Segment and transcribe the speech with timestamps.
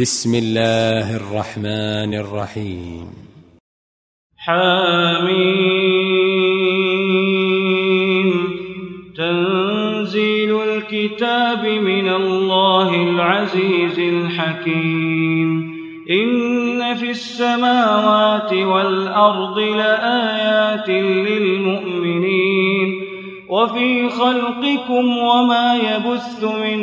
[0.00, 3.06] بسم الله الرحمن الرحيم.
[4.38, 5.50] حميم.
[9.16, 15.74] تنزيل الكتاب من الله العزيز الحكيم.
[16.10, 23.04] إن في السماوات والأرض لآيات للمؤمنين.
[23.48, 26.80] وفي خلقكم وما يبث من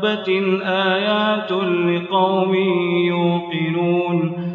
[0.00, 2.54] دابة آيات لقوم
[3.08, 4.48] يوقنون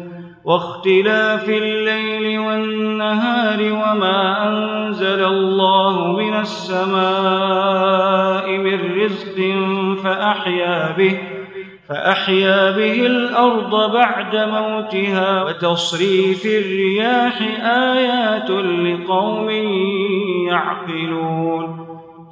[0.44, 6.98] واختلاف الليل والنهار وما أنزل الله من السماء
[8.58, 9.54] من رزق
[10.04, 11.18] فأحيا به
[11.88, 19.50] فأحيا به الأرض بعد موتها وتصريف الرياح آيات لقوم
[20.48, 21.83] يعقلون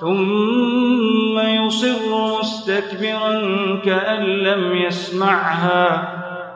[0.00, 3.40] ثم يصر مستكبرا
[3.84, 6.08] كأن لم يسمعها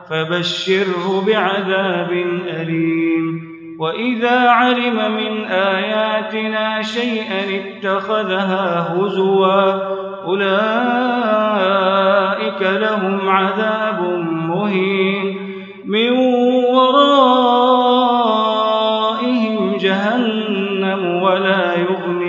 [0.09, 2.11] فبشره بعذاب
[2.47, 3.49] أليم.
[3.79, 9.71] وإذا علم من آياتنا شيئا اتخذها هزوا
[10.23, 11.41] أولئك
[12.61, 15.49] لهم عذاب مهين.
[15.85, 16.11] من
[16.73, 17.79] ورائهم
[19.77, 22.28] جهنم ولا يغني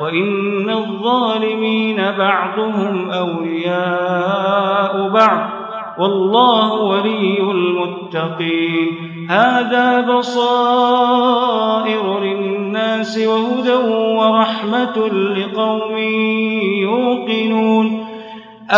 [0.00, 5.50] وإن الظالمين بعضهم أولياء بعض
[5.98, 8.88] والله ولي المتقين.
[9.30, 11.44] هذا بصائر
[12.20, 13.74] للناس وهدى
[14.18, 15.98] ورحمة لقوم
[16.82, 18.06] يوقنون.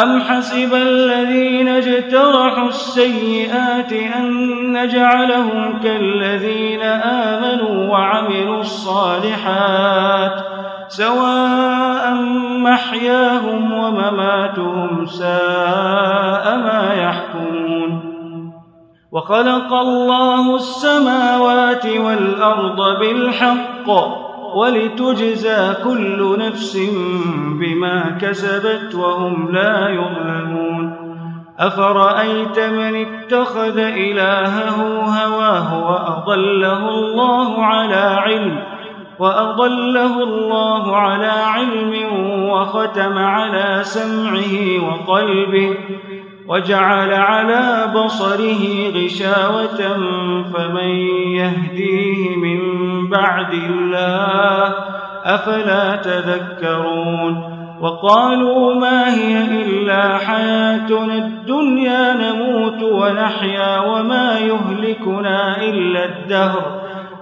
[0.03, 10.41] أم حسب الذين اجترحوا السيئات أن نجعلهم كالذين آمنوا وعملوا الصالحات
[10.89, 12.15] سواء
[12.59, 18.13] محياهم ومماتهم ساء ما يحكمون.
[19.13, 23.91] وخلق الله السماوات والأرض بالحق
[24.55, 26.79] ولتجزى كل نفس
[27.61, 31.07] بما كسبت وهم لا يظلمون.
[31.59, 34.83] أفرأيت من اتخذ إلهه
[35.25, 38.76] هواه وأضله الله على علم
[39.19, 41.95] وأضله الله على علم
[42.51, 45.75] وختم على سمعه وقلبه
[46.49, 49.97] وجعل على بصره غشاوة
[50.55, 50.89] فمن
[51.37, 52.61] يهديه من
[53.11, 54.75] بعد الله
[55.25, 66.86] أفلا تذكرون وقالوا ما هي إلا حياتنا الدنيا نموت ونحيا وما يهلكنا إلا الدهر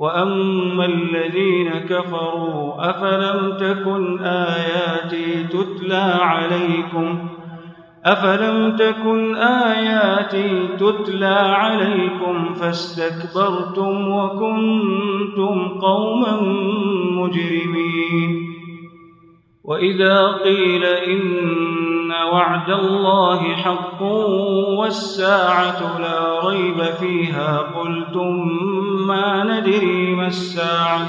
[0.00, 7.28] وأما الذين كفروا أفلم تكن آياتي تتلى عليكم
[8.04, 16.40] أفلم تكن آياتي تتلى عليكم فاستكبرتم وكنتم قوما
[17.12, 18.50] مجرمين
[19.64, 20.84] وإذا قيل
[22.10, 24.02] إن وعد الله حق
[24.78, 27.58] والساعة لا ريب فيها.
[27.58, 28.48] قلتم
[29.06, 31.00] ما ندري ما الساعة.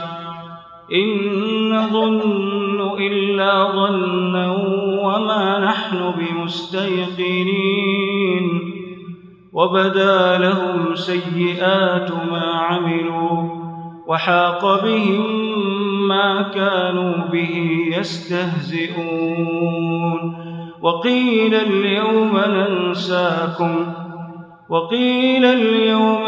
[0.94, 4.52] إن نظن إلا ظنا
[5.04, 8.62] وما نحن بمستيقنين.
[9.54, 13.50] وبدا لهم سيئات ما عملوا
[14.08, 15.26] وحاق بهم
[16.08, 19.62] ما كانوا به يستهزئون.
[20.82, 23.94] وقيل اليوم ننساكم
[24.70, 26.24] وقيل اليوم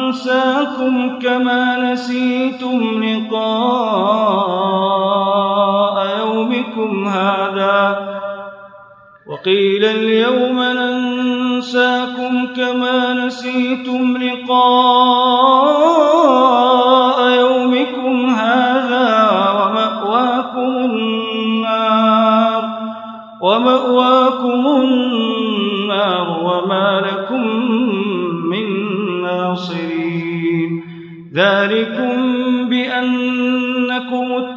[0.00, 3.42] ننساكم كما نسيتم لقاء
[6.18, 8.08] يومكم هذا
[9.26, 15.11] وقيل اليوم ننساكم كما نسيتم لقاء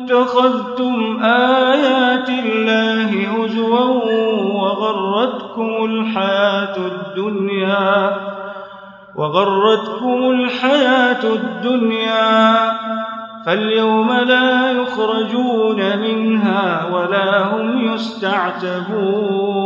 [0.05, 3.85] اتخذتم آيات الله هزوا
[4.53, 8.17] وغرتكم الحياة الدنيا
[9.15, 12.71] وغرتكم الحياة الدنيا
[13.45, 19.65] فاليوم لا يخرجون منها ولا هم يستعتبون.